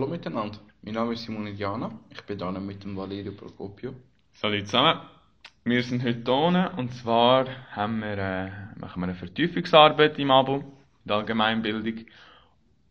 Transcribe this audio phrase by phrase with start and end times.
[0.00, 3.92] Hallo miteinander, mein Name ist Simone Diana, ich bin hier mit dem Valerio Procopio.
[4.32, 4.98] Salut zusammen.
[5.64, 10.56] Wir sind heute hier und zwar haben wir, äh, machen wir eine Vertiefungsarbeit im Abo,
[10.56, 10.64] in
[11.04, 12.06] der Allgemeinbildung,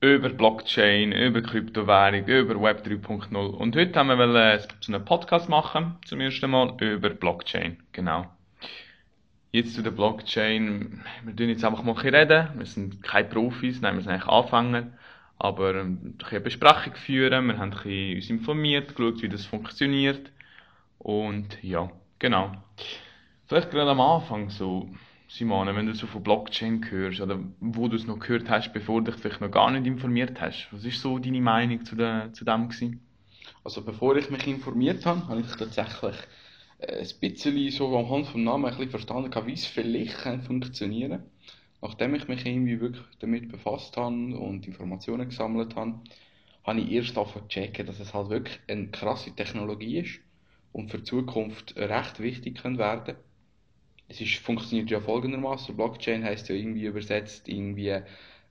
[0.01, 5.03] über Blockchain, über Kryptowährung, über Web 3.0 und heute haben wir wollen, äh, so einen
[5.03, 8.27] Podcast machen, zum ersten Mal, über Blockchain, genau.
[9.51, 13.81] Jetzt zu der Blockchain, wir tun jetzt einfach mal ein reden, wir sind keine Profis,
[13.81, 14.91] nein, wir sind eigentlich Anfänger,
[15.39, 20.31] aber ähm, eine Besprechung führen, wir haben ein uns informiert, geschaut, wie das funktioniert
[20.99, 21.89] und ja,
[22.19, 22.51] genau.
[23.47, 24.89] Vielleicht gerade am Anfang so,
[25.29, 29.01] Simone, wenn du so von Blockchain hörst oder wo du es noch gehört hast, bevor
[29.01, 32.33] du dich vielleicht noch gar nicht informiert hast, was ist so deine Meinung zu, der,
[32.33, 32.99] zu dem gewesen?
[33.63, 36.15] Also bevor ich mich informiert habe, habe ich tatsächlich
[36.79, 41.23] äh, ein bisschen so anhand vom Namen ein bisschen verstanden, wie es vielleicht kann funktionieren
[41.81, 46.01] Nachdem ich mich irgendwie wirklich damit befasst habe und Informationen gesammelt habe,
[46.63, 50.19] habe ich erst davon checken, dass es halt wirklich eine krasse Technologie ist
[50.73, 53.15] und für die Zukunft recht wichtig können werden.
[54.09, 58.01] Es ist, funktioniert ja folgendermaßen: Blockchain heißt ja irgendwie übersetzt irgendwie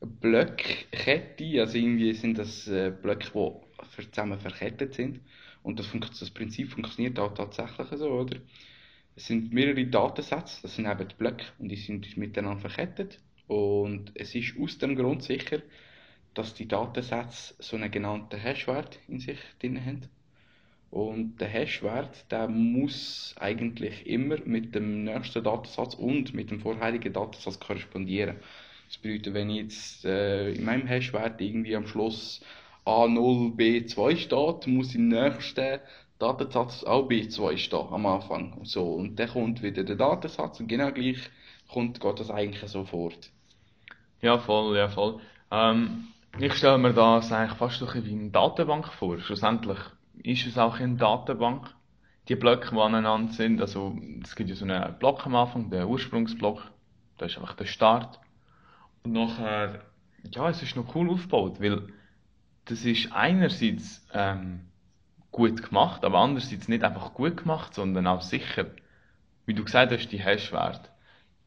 [0.01, 3.31] Blöckkette, also irgendwie sind das äh, Blöcke,
[3.99, 5.21] die zusammen verkettet sind.
[5.63, 8.39] Und das, das Prinzip funktioniert auch tatsächlich so, oder?
[9.17, 13.21] Es sind mehrere Datensätze, das sind eben die Blöcke und die sind miteinander verkettet.
[13.49, 15.61] Und es ist aus dem Grund sicher,
[16.35, 20.09] dass die Datensätze so einen genannten Hashwert in sich drin haben.
[20.91, 27.13] Und der Hashwert, der muss eigentlich immer mit dem nächsten Datensatz und mit dem vorherigen
[27.13, 28.37] Datensatz korrespondieren.
[28.87, 32.41] Das bedeutet, wenn jetzt äh, in meinem Hashwert irgendwie am Schluss
[32.87, 35.81] A0, B2 steht, muss im nächsten
[36.19, 38.61] Datensatz auch B2 stehen am Anfang.
[38.65, 41.19] So, und dann kommt wieder der Datensatz und genau gleich
[41.69, 43.31] kommt, geht das eigentlich so fort.
[44.21, 45.21] Ja, voll, ja, voll.
[45.51, 49.19] Ähm, ich stelle mir das eigentlich fast ein bisschen wie eine Datenbank vor.
[49.21, 49.79] Schlussendlich
[50.23, 51.73] ist es auch eine Datenbank.
[52.29, 55.85] Die Blöcke, die aneinander sind, also es gibt ja so einen Block am Anfang, den
[55.85, 56.63] Ursprungsblock,
[57.17, 58.19] da ist einfach der Start.
[59.03, 59.83] Und nachher,
[60.31, 61.89] ja, es ist noch cool aufgebaut, weil
[62.67, 64.69] das ist einerseits ähm,
[65.31, 68.67] gut gemacht, aber andererseits nicht einfach gut gemacht, sondern auch sicher.
[69.47, 70.91] Wie du gesagt hast, die Hashwert.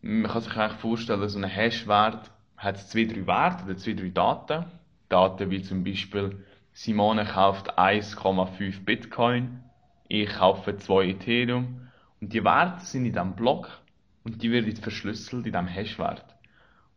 [0.01, 4.09] Man kann sich eigentlich vorstellen, so ein Hashwert hat zwei, drei Werte oder zwei, drei
[4.09, 4.65] Daten.
[5.09, 9.63] Daten wie zum Beispiel, Simone kauft 1,5 Bitcoin,
[10.07, 11.89] ich kaufe 2 Ethereum.
[12.21, 13.81] Und die Werte sind in diesem Block
[14.23, 16.25] und die werden verschlüsselt in diesem Hashwert.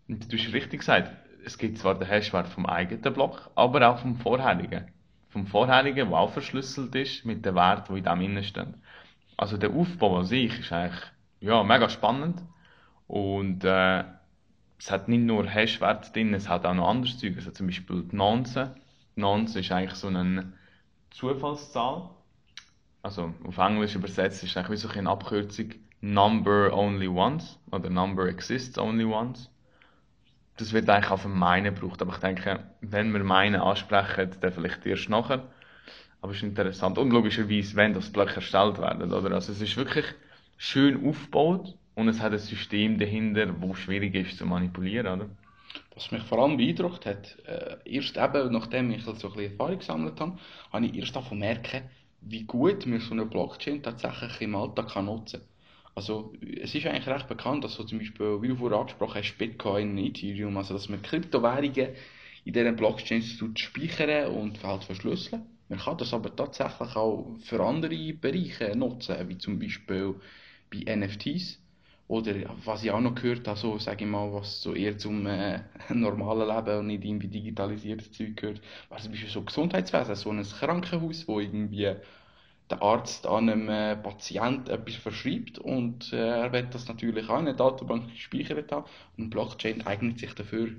[0.07, 1.11] Und du hast richtig gesagt,
[1.45, 4.87] es gibt zwar den Hashwert vom eigenen Block, aber auch vom vorherigen
[5.35, 8.75] vom vorherigen, der auch verschlüsselt ist, mit den Werten, die in dem innen stehen.
[9.37, 11.03] Also der Aufbau an sich ist eigentlich
[11.41, 12.41] ja, mega spannend
[13.09, 14.05] und äh,
[14.85, 18.03] es hat nicht nur Hash-Werte drin, es hat auch noch anderes Zeug, also zum Beispiel
[18.03, 18.75] die Nonce.
[19.17, 20.53] Die Nonce ist eigentlich so eine
[21.11, 22.11] Zufallszahl,
[23.03, 25.71] also auf Englisch übersetzt ist es eigentlich wie so eine Abkürzung
[26.03, 29.51] Number Only Once oder Number Exists Only Once
[30.59, 32.01] das wird eigentlich auch für meinen gebraucht.
[32.03, 35.49] Aber ich denke, wenn wir meinen ansprechen, dann vielleicht erst nachher.
[36.21, 36.97] Aber es ist interessant.
[36.99, 39.35] Und logischerweise, wenn das Blöcke erstellt werden, oder?
[39.35, 40.05] Also es ist wirklich
[40.57, 45.31] schön aufgebaut und es hat ein System dahinter, das schwierig ist zu manipulieren, oder?
[45.95, 49.79] Was mich vor allem beeindruckt hat, äh, erst eben, nachdem ich so ein bisschen Erfahrung
[49.79, 50.39] gesammelt habe,
[50.73, 51.83] habe ich erst davon merken,
[52.21, 55.49] wie gut man so eine Blockchain tatsächlich im Alltag kann nutzen kann.
[55.97, 59.39] Also es ist eigentlich recht bekannt, dass so zum Beispiel, wie du vorher angesprochen hast,
[59.39, 61.95] Bitcoin, Ethereum, also dass man Kryptowährungen
[62.45, 65.43] in diesen Blockchains speichern und halt verschlüsseln.
[65.69, 70.17] Man kann das aber tatsächlich auch für andere Bereiche nutzen, wie zum Beispiel
[70.71, 71.61] bei NFTs.
[72.07, 72.35] Oder
[72.65, 75.61] was ich auch noch gehört habe, so, sage ich mal, was so eher zum äh,
[75.89, 78.61] normalen Leben und nicht irgendwie digitalisiertes Zeug gehört,
[78.91, 81.95] war zum Beispiel so Gesundheitswesen, so ein Krankenhaus, wo irgendwie
[82.71, 87.49] der Arzt einem äh, Patient etwas verschreibt und äh, er wird das natürlich auch in
[87.49, 88.87] einer Datenbank gespeichert haben
[89.19, 90.71] und Blockchain eignet sich dafür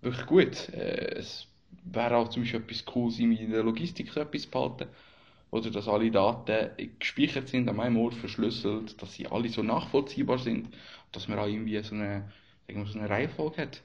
[0.00, 0.68] wirklich gut.
[0.70, 1.46] Äh, es
[1.84, 4.88] wäre auch zum Beispiel etwas Cooles, in der Logistik so etwas behalten
[5.50, 10.38] oder dass alle Daten gespeichert sind an einem Ort verschlüsselt, dass sie alle so nachvollziehbar
[10.38, 10.68] sind,
[11.12, 12.30] dass man auch irgendwie so eine,
[12.66, 13.82] sagen wir, so eine Reihenfolge hat.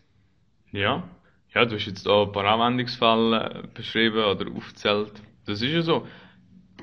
[0.71, 1.03] Ja,
[1.53, 5.13] ja, du hast jetzt auch ein paar Anwendungsfälle beschrieben oder aufgezählt.
[5.45, 6.07] Das ist ja so.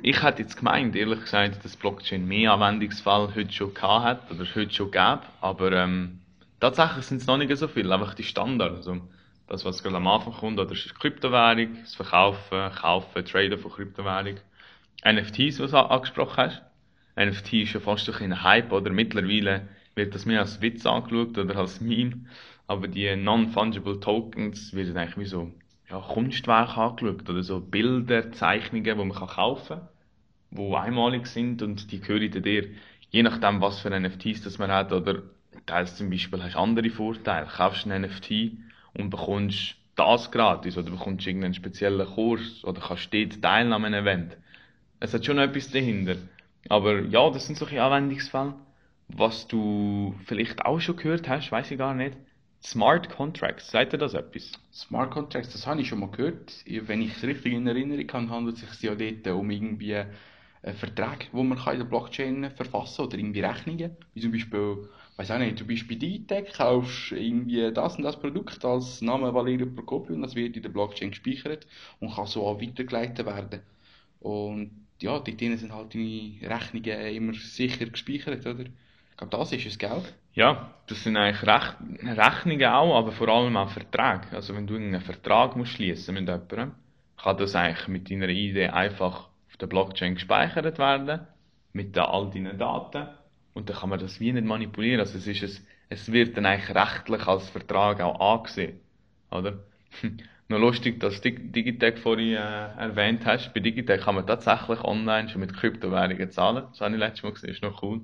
[0.03, 4.47] Ich hätte jetzt gemeint, ehrlich gesagt, dass Blockchain mehr Anwendungsfälle heute schon gehabt hat oder
[4.55, 6.21] heute schon gäbe, aber ähm,
[6.59, 8.87] tatsächlich sind es noch nicht so viele, einfach die Standards.
[8.87, 9.03] Also
[9.51, 14.37] das, was am Anfang kommt, oder ist Kryptowährung, das Verkaufen, Kaufen, Traden von Kryptowährung.
[15.05, 16.63] NFTs, was du angesprochen hast.
[17.17, 21.57] NFT ist ja fast ein Hype, oder mittlerweile wird das mehr als Witz angeschaut oder
[21.57, 22.27] als Meme,
[22.69, 25.53] aber die Non-Fungible Tokens werden eigentlich wie so
[25.91, 29.89] ja, Kunstwerke angeschaut oder so Bilder, Zeichnungen, die man kann kaufen kann,
[30.53, 32.69] die einmalig sind und die gehören dir.
[33.11, 35.23] Je nachdem, was für NFTs das man hat oder
[35.67, 37.47] teils zum Beispiel hast du andere Vorteile.
[37.47, 38.53] Kaufst einen NFT
[38.95, 44.07] und bekommst das gratis oder bekommst irgendeinen speziellen Kurs oder kannst dort teilnehmen an einem
[44.07, 44.37] Event.
[44.99, 46.17] Es hat schon etwas dahinter.
[46.69, 48.55] Aber ja, das sind solche Anwendungsfälle.
[49.09, 52.17] Was du vielleicht auch schon gehört hast, weiß ich gar nicht.
[52.63, 54.53] Smart Contracts, sagt dir das etwas?
[54.73, 56.53] Smart Contracts, das habe ich schon mal gehört.
[56.67, 60.77] Wenn ich es richtig in Erinnerung habe, handelt es sich ja dort um irgendwie einen
[60.77, 63.97] Vertrag, wo man in der Blockchain verfassen kann oder irgendwie Rechnungen.
[64.13, 64.89] Wie zum Beispiel,
[65.21, 69.35] weiß auch nicht, du bist bei Digitec, kaufst irgendwie das und das Produkt als Name
[69.35, 71.67] Valerio Procopio und das wird in der Blockchain gespeichert
[72.01, 73.61] und kann so auch weitergeleitet werden.
[74.21, 78.65] Und ja, dort sind halt deine Rechnungen immer sicher gespeichert, oder?
[78.65, 80.03] Ich glaube, das ist es, gell?
[80.33, 84.35] Ja, das sind eigentlich Rech Rechnungen auch, aber vor allem auch Verträge.
[84.35, 86.73] Also wenn du einen Vertrag musst schließen mit jemandem,
[87.19, 91.27] kann das eigentlich mit deiner Idee einfach auf der Blockchain gespeichert werden,
[91.75, 93.20] mit all deinen Daten.
[93.55, 95.01] Und dann kann man das wie nicht manipulieren.
[95.01, 98.81] Also es, ist es, es wird dann eigentlich rechtlich als Vertrag auch angesehen.
[99.31, 99.65] Oder?
[100.49, 103.55] Noch lustig, dass du Digitec vorhin äh, erwähnt hast.
[103.55, 106.65] Bei Digitec kann man tatsächlich online schon mit Kryptowährungen zahlen.
[106.71, 108.01] Das habe ich letztes Mal gesehen, ist noch cool.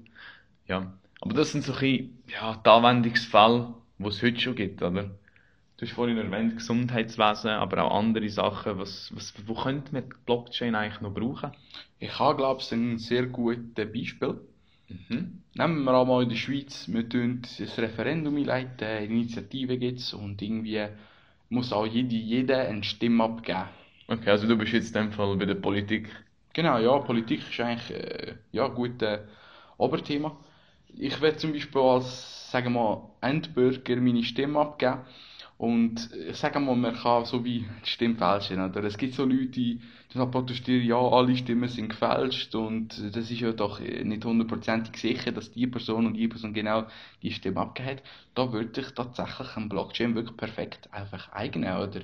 [0.68, 0.92] Ja.
[1.20, 5.10] Aber das sind so ein ja, die Anwendungsfälle, die es heute schon gibt, oder?
[5.76, 8.78] Du hast vorhin erwähnt, Gesundheitswesen, aber auch andere Sachen.
[8.78, 11.50] Was, was, wo könnte man Blockchain eigentlich noch brauchen?
[11.98, 14.40] Ich habe, glaube ich, ein sehr gutes Beispiel.
[14.88, 15.42] Mhm.
[15.54, 20.12] Nehmen wir einmal in der Schweiz, wir tun ein Referendum einleiten, eine Initiative gibt es
[20.12, 20.86] und irgendwie
[21.48, 23.68] muss auch jede, jeder eine Stimme abgeben.
[24.08, 26.08] Okay, also du bist jetzt in dem Fall bei der Politik.
[26.52, 29.20] Genau, ja, Politik ist eigentlich äh, ja, ein gutes
[29.76, 30.36] Oberthema.
[30.88, 35.00] Ich werde zum Beispiel als, sagen wir mal, Endbürger meine Stimme abgeben.
[35.58, 38.60] Und ich sage mal, man kann so wie die Stimme fälschen.
[38.60, 38.84] Oder?
[38.84, 39.80] Es gibt so Leute, die
[40.12, 45.52] protestieren, ja, alle Stimmen sind gefälscht und das ist ja doch nicht hundertprozentig sicher, dass
[45.52, 46.86] die Person und die Person genau
[47.22, 48.02] die Stimme abgegeben hat.
[48.34, 51.74] Da würde ich tatsächlich ein Blockchain wirklich perfekt einfach eignen.
[51.76, 52.00] Oder?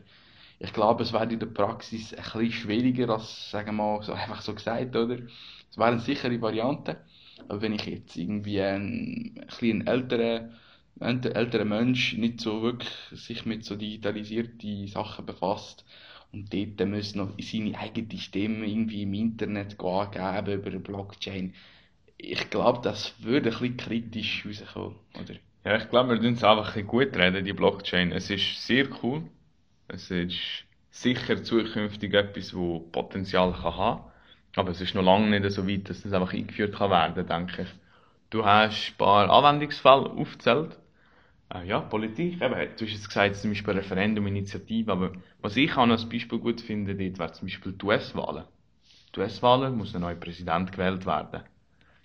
[0.59, 4.13] Ich glaube, es wäre in der Praxis ein bisschen schwieriger als, sagen wir mal, so
[4.13, 5.19] einfach so gesagt, oder?
[5.71, 6.99] Es wäre eine sichere Variante.
[7.49, 10.53] Aber wenn ich jetzt irgendwie einen, ein bisschen älteren
[10.97, 15.85] wenn der ältere Mensch nicht so wirklich sich mit so digitalisierten Sachen befasst
[16.33, 21.55] und dort dann muss noch seine eigene Stimme irgendwie im Internet angeben über Blockchain.
[22.17, 25.35] Ich glaube, das würde ein bisschen kritisch rauskommen, oder?
[25.65, 28.13] Ja, ich glaube, wir tun es einfach ein gut reden, die Blockchain.
[28.13, 29.23] Es ist sehr cool.
[29.89, 34.05] Es ist sicher zukünftig etwas, das Potenzial kann haben.
[34.57, 37.63] Aber es ist noch lange nicht so weit, dass das einfach eingeführt kann werden, denke
[37.63, 37.69] ich.
[38.31, 40.77] Du hast ein paar Anwendungsfälle aufgezählt.
[41.53, 45.87] Äh, ja, Politik, eben, du hast jetzt gesagt, zum Beispiel Referendum-Initiative, aber was ich auch
[45.87, 48.45] noch als Beispiel gut finde, dort wäre zum Beispiel die US-Wahlen.
[49.15, 51.43] Die US-Wahlen muss ein neuer Präsident gewählt werden.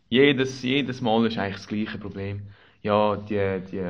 [0.09, 2.47] Jedes, jedes Mal ist eigentlich das gleiche Problem.
[2.83, 3.83] Ja, die, die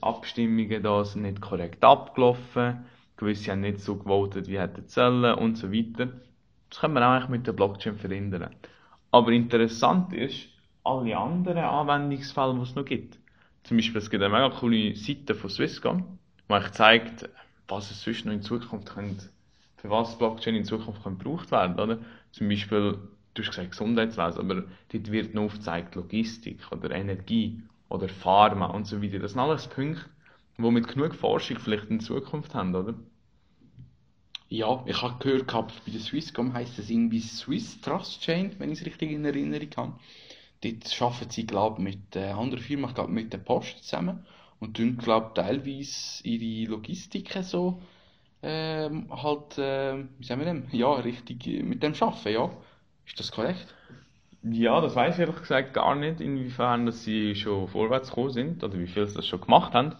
[0.00, 2.84] Abstimmungen da sind nicht korrekt abgelaufen,
[3.16, 6.12] gewisse haben nicht so gewotet, wie hätten sollen und so weiter.
[6.70, 8.54] Das können wir eigentlich mit der Blockchain verhindern.
[9.10, 10.48] Aber interessant ist,
[10.84, 13.21] alle anderen Anwendungsfälle, die es noch gibt.
[13.64, 17.28] Zum Beispiel, es gibt eine mega coole Seite von Swisscom, die euch zeigt,
[17.68, 19.30] was es sonst noch in Zukunft könnte,
[19.76, 21.98] für was Blockchain in Zukunft könnte gebraucht werden, oder?
[22.32, 22.98] Zum Beispiel,
[23.34, 28.86] du hast gesagt Gesundheitswesen, aber dort wird noch aufgezeigt Logistik oder Energie oder Pharma und
[28.86, 29.18] so weiter.
[29.18, 30.04] Das sind alles Punkte,
[30.58, 32.94] die mit genug Forschung vielleicht in Zukunft haben, oder?
[34.48, 38.80] Ja, ich habe gehört, bei der Swisscom heisst es irgendwie Swiss Trust Chain, wenn ich
[38.80, 39.92] es richtig in Erinnerung habe.
[40.62, 44.24] Dort arbeiten sie, glaube ich, mit einer anderen Firma, ich glaube mit der Post zusammen
[44.60, 47.80] und tun, glaube teilweise ihre Logistiken so
[48.42, 52.50] ähm, halt, äh, wie sagen wir denn, ja, richtig mit dem arbeiten, ja.
[53.06, 53.74] Ist das korrekt?
[54.42, 58.64] Ja, das weiß ich ehrlich gesagt gar nicht, inwiefern dass sie schon vorwärts gekommen sind
[58.64, 59.94] oder wie viel sie das schon gemacht haben.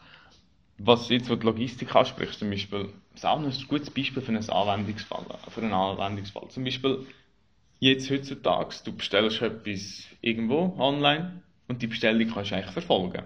[0.79, 4.51] Was jetzt, was die Logistik anspricht, zum Beispiel, ist auch ein gutes Beispiel für einen
[4.51, 5.25] Anwendungsfall.
[5.49, 6.49] Für einen Anwendungsfall.
[6.49, 7.07] Zum Beispiel,
[7.83, 13.25] jetzt heutzutage, du bestellst etwas irgendwo online und die Bestellung kannst du eigentlich verfolgen.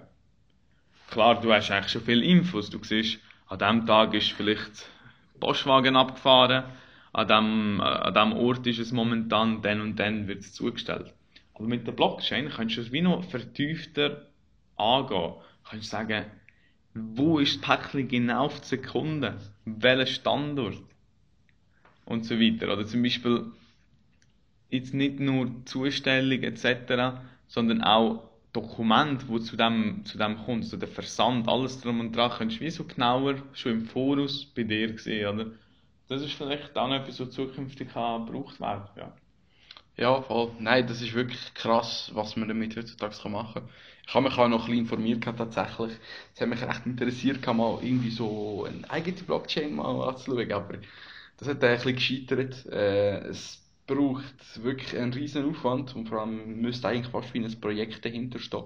[1.11, 2.71] Klar, du hast eigentlich schon viele Infos.
[2.71, 4.89] Du siehst, an diesem Tag ist vielleicht
[5.39, 6.65] Postwagen abgefahren,
[7.13, 11.13] an diesem, an dem Ort ist es momentan, dann und dann wird es zugestellt.
[11.53, 14.31] Aber mit der Blockchain kannst du es wie noch vertiefter
[14.77, 15.35] angehen.
[15.65, 16.25] Du kannst sagen,
[16.95, 19.37] wo ist das Päckchen genau auf die Sekunde?
[19.67, 20.83] Welcher Standort?
[22.07, 22.73] Und so weiter.
[22.73, 23.53] Oder zum Beispiel
[24.71, 30.77] jetzt nicht nur Zustellung etc., sondern auch Dokument, wo zu dem, zu dem kommt, also
[30.77, 34.63] der Versand, alles drum und dran, kannst du wie so genauer schon im Voraus bei
[34.63, 35.51] dir sehen, oder?
[36.09, 39.13] das ist vielleicht auch noch etwas, was zukünftig gebraucht werden ja.
[39.99, 40.53] Ja, voll.
[40.59, 43.71] Nein, das ist wirklich krass, was man damit heutzutage machen kann.
[44.07, 45.93] Ich habe mich auch noch ein bisschen informiert tatsächlich.
[46.35, 50.79] Es hat mich recht interessiert, mal irgendwie so eine eigene Blockchain mal anzuschauen, aber
[51.39, 52.67] das hat ein bisschen gescheitert.
[52.67, 53.31] Äh,
[53.87, 58.39] braucht wirklich einen riesen Aufwand und vor allem müsste eigentlich fast wie ein Projekt dahinter
[58.39, 58.65] stehen.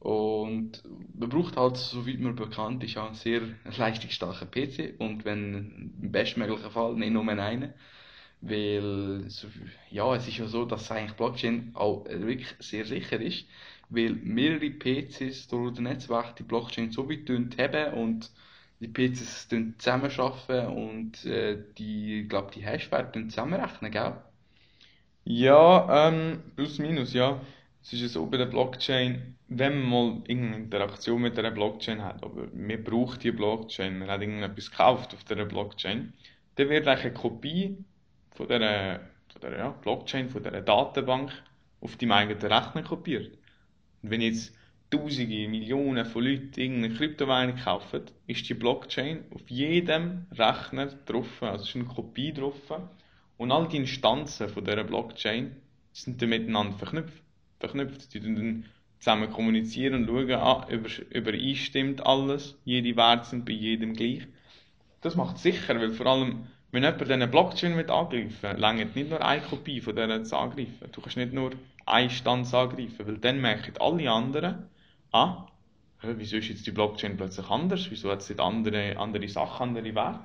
[0.00, 0.82] Und
[1.18, 3.40] man braucht halt, soweit mir bekannt ist, einen sehr
[3.76, 7.72] leistungsstarken PC und wenn im bestmöglichen Fall nicht nur einen.
[8.42, 9.26] Weil,
[9.90, 13.46] ja, es ist ja so, dass eigentlich Blockchain auch wirklich sehr sicher ist,
[13.88, 18.30] weil mehrere PCs durch das Netzwerk die Blockchain so weit haben und
[18.86, 19.48] die PCs
[19.78, 24.14] zusammenarbeiten und äh, die, glaube, die Hashwerte zusammenrechnen, gell?
[25.24, 27.40] Ja, ähm, plus minus, ja.
[27.82, 32.02] Es ist ja so bei der Blockchain, wenn man mal irgendeine Interaktion mit einer Blockchain
[32.02, 36.12] hat, aber man braucht die Blockchain, man hat irgendetwas gekauft auf dieser Blockchain,
[36.56, 37.84] dann wird eine Kopie
[38.30, 41.32] von dieser, von dieser ja, Blockchain, von dieser Datenbank
[41.80, 43.36] auf deinem eigenen Rechner kopiert.
[44.02, 44.54] Und wenn jetzt
[44.90, 51.64] Tausende, Millionen von Leuten irgendeine Kryptowährung kaufen, ist die Blockchain auf jedem Rechner drauf, also
[51.64, 52.54] ist eine Kopie drauf.
[53.36, 55.56] Und all die Instanzen von dieser Blockchain
[55.92, 57.24] sind dann miteinander verknüpft
[57.64, 58.12] verknüpft.
[58.14, 58.64] Die dann
[58.98, 64.26] zusammen kommunizieren und schauen, ah, über, übereinstimmt alles, jede Werte sind bei jedem gleich.
[65.00, 69.24] Das macht sicher, weil vor allem, wenn jemand diese Blockchain mit angreifen will, nicht nur
[69.24, 70.88] eine Kopie von dieser zu angreifen.
[70.92, 71.50] Du kannst nicht nur
[71.84, 74.70] einen Stand angreifen, weil dann merken alle anderen,
[75.14, 75.46] ah,
[76.02, 77.90] wieso ist jetzt die Blockchain plötzlich anders?
[77.90, 80.20] Wieso hat sie andere, andere Sachen, andere Werte?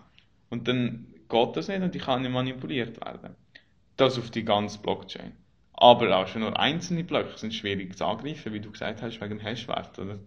[0.50, 3.36] Und dann geht das nicht und die kann nicht manipuliert werden.
[3.96, 5.34] Das auf die ganze Blockchain.
[5.74, 9.40] Aber auch schon nur einzelne Blöcke sind schwierig zu angreifen, wie du gesagt hast, wegen
[9.40, 10.20] Hashwert, oder?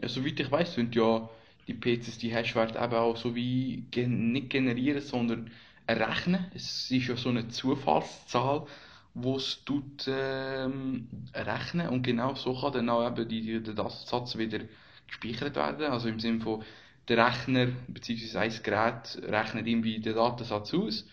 [0.00, 1.28] Ja, soweit ich weiß, sind ja
[1.66, 5.50] die PCs die Hashwerte eben auch so wie gen nicht generieren, sondern
[5.86, 6.46] errechnen.
[6.54, 8.66] Es ist ja so eine Zufallszahl,
[9.14, 14.60] es tut, ähm, rechnen und genau so kann dann auch eben die, der Datensatz wieder
[15.06, 15.90] gespeichert werden.
[15.90, 16.62] Also im Sinne von
[17.08, 18.38] der Rechner bzw.
[18.38, 21.06] ein Gerät rechnet irgendwie den Datensatz aus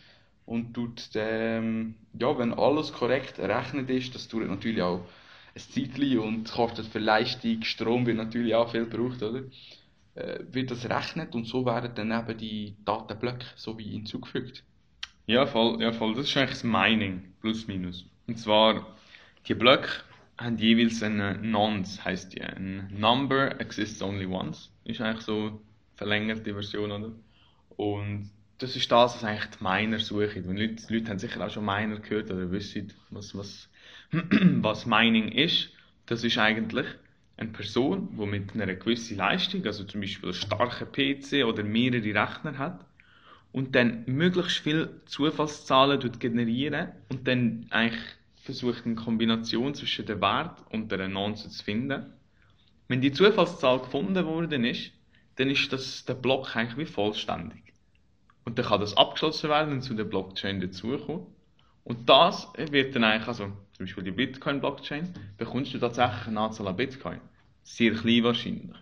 [0.45, 5.01] und tut ähm, ja, wenn alles korrekt errechnet ist, das dauert natürlich auch
[5.55, 9.43] ein Zeitchen und kostet für Leistung, Strom wird natürlich auch viel gebraucht, oder?
[10.15, 14.63] Äh, wird das rechnet und so werden dann eben die Datenblöcke so wie hinzugefügt.
[15.27, 16.15] Ja, voll, ja, voll.
[16.15, 18.05] Das ist eigentlich das Mining, plus minus.
[18.27, 18.95] Und zwar,
[19.47, 19.89] die Blöcke
[20.37, 22.41] haben jeweils eine Nonce, heißt die.
[22.41, 24.71] Ein Number exists only once.
[24.85, 25.61] Ist eigentlich so
[25.95, 27.11] verlängerte Version, oder?
[27.75, 28.29] Und
[28.59, 30.45] das ist das, was eigentlich die Miner suchen.
[30.45, 33.69] Und Leute, Leute haben sicher auch schon Miner gehört oder wissen, was, was,
[34.11, 35.71] was Mining ist.
[36.05, 36.87] Das ist eigentlich
[37.35, 42.01] eine Person, die mit einer gewissen Leistung, also zum Beispiel einen starken PC oder mehrere
[42.01, 42.85] Rechner hat,
[43.51, 48.01] und dann möglichst viele Zufallszahlen generieren und dann eigentlich
[48.35, 52.13] versucht, eine Kombination zwischen dem Wert und der Nonce zu finden.
[52.87, 54.91] Wenn die Zufallszahl gefunden worden ist,
[55.35, 57.73] dann ist das, der Block eigentlich wie vollständig.
[58.45, 61.27] Und dann kann das abgeschlossen werden und zu der Blockchain dazukommen.
[61.83, 66.67] Und das wird dann eigentlich, also zum Beispiel die Bitcoin-Blockchain, bekommst du tatsächlich eine Anzahl
[66.67, 67.19] an Bitcoin.
[67.63, 68.75] Sehr klein wahrscheinlich.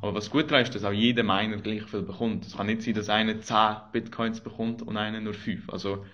[0.00, 2.46] Aber was gut ist, dass auch jeder Miner gleich viel bekommt.
[2.46, 5.68] Es kann nicht sein, dass einer 10 Bitcoins bekommt und einer nur 5.
[5.70, 6.06] Also,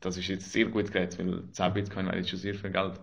[0.00, 2.98] das ist jetzt sehr gut geredet, weil 10 Bitcoin wäre jetzt schon sehr viel Geld.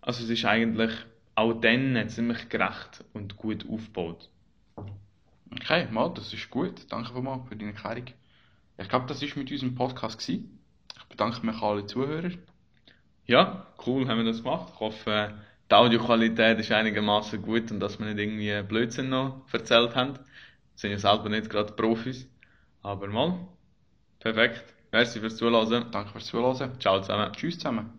[0.00, 0.92] Also, es ist eigentlich
[1.34, 4.30] auch dann ziemlich gerecht und gut aufgebaut.
[5.54, 6.90] Okay, mal, das ist gut.
[6.90, 8.06] Danke mal für deine Erklärung.
[8.78, 10.18] Ich glaube, das war mit unserem Podcast.
[10.18, 10.58] Gewesen.
[10.96, 12.30] Ich bedanke mich an alle Zuhörer.
[13.26, 14.72] Ja, cool haben wir das gemacht.
[14.74, 15.34] Ich hoffe,
[15.72, 20.16] die Audioqualität ist einigermaßen gut und dass wir nicht irgendwie Blödsinn noch erzählt haben.
[20.16, 20.20] Wir
[20.74, 22.28] Sind ja selber nicht gerade Profis.
[22.82, 23.48] Aber mal,
[24.20, 24.64] perfekt.
[24.90, 25.86] Merci fürs Zuhören.
[25.90, 26.78] Danke fürs Zuhören.
[26.78, 27.32] Ciao zusammen.
[27.32, 27.90] Tschüss zusammen.